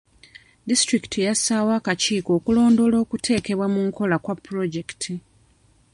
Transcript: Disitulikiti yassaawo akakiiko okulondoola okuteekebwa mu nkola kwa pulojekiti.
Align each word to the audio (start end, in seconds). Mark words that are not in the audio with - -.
Disitulikiti 0.67 1.19
yassaawo 1.27 1.71
akakiiko 1.79 2.29
okulondoola 2.37 2.95
okuteekebwa 3.03 3.67
mu 3.73 3.79
nkola 3.87 4.15
kwa 4.23 4.35
pulojekiti. 4.45 5.13